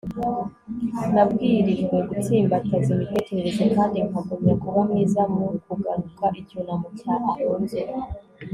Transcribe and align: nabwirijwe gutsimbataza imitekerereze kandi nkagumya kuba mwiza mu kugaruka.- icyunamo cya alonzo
nabwirijwe 1.13 1.95
gutsimbataza 2.09 2.89
imitekerereze 2.95 3.63
kandi 3.75 3.97
nkagumya 4.07 4.53
kuba 4.61 4.79
mwiza 4.89 5.21
mu 5.33 5.45
kugaruka.- 5.65 6.25
icyunamo 6.39 6.87
cya 6.99 7.13
alonzo 7.33 7.79